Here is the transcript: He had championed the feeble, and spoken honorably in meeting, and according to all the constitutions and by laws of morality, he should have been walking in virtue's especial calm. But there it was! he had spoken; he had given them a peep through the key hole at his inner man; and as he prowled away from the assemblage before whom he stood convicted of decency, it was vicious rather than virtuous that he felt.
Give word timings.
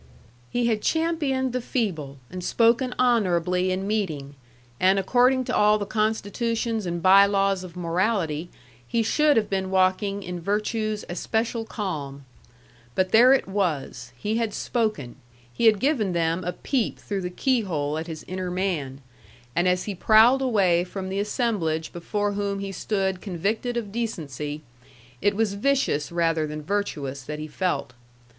He 0.49 0.65
had 0.65 0.81
championed 0.81 1.53
the 1.53 1.61
feeble, 1.61 2.17
and 2.31 2.43
spoken 2.43 2.95
honorably 2.97 3.71
in 3.71 3.85
meeting, 3.85 4.33
and 4.79 4.97
according 4.97 5.43
to 5.43 5.55
all 5.55 5.77
the 5.77 5.85
constitutions 5.85 6.87
and 6.87 7.03
by 7.03 7.27
laws 7.27 7.63
of 7.63 7.77
morality, 7.77 8.49
he 8.87 9.03
should 9.03 9.37
have 9.37 9.47
been 9.47 9.69
walking 9.69 10.23
in 10.23 10.39
virtue's 10.41 11.05
especial 11.07 11.65
calm. 11.65 12.25
But 12.95 13.11
there 13.11 13.31
it 13.31 13.47
was! 13.47 14.11
he 14.17 14.37
had 14.37 14.55
spoken; 14.55 15.17
he 15.53 15.67
had 15.67 15.79
given 15.79 16.13
them 16.13 16.43
a 16.43 16.53
peep 16.53 16.97
through 16.97 17.21
the 17.21 17.29
key 17.29 17.61
hole 17.61 17.95
at 17.99 18.07
his 18.07 18.25
inner 18.27 18.49
man; 18.49 19.01
and 19.55 19.67
as 19.67 19.83
he 19.83 19.93
prowled 19.93 20.41
away 20.41 20.83
from 20.83 21.09
the 21.09 21.19
assemblage 21.19 21.93
before 21.93 22.31
whom 22.31 22.57
he 22.57 22.71
stood 22.71 23.21
convicted 23.21 23.77
of 23.77 23.91
decency, 23.91 24.63
it 25.21 25.35
was 25.35 25.53
vicious 25.53 26.11
rather 26.11 26.47
than 26.47 26.63
virtuous 26.63 27.21
that 27.21 27.37
he 27.37 27.47
felt. 27.47 27.93